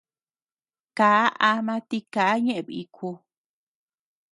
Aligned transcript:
Kaa 0.97 1.23
ama 1.51 1.75
tika 1.89 2.23
ñeʼe 2.45 2.61
biku. 2.67 3.09